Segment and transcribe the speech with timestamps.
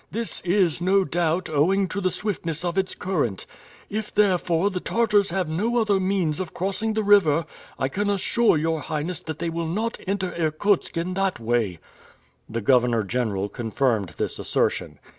[0.09, 3.45] This is no doubt owing to the swiftness of its current.
[3.87, 7.45] If therefore the Tartars have no other means of crossing the river,
[7.77, 11.77] I can assure your Highness that they will not enter Irkutsk in that way."
[12.49, 14.97] The governor general confirmed this assertion.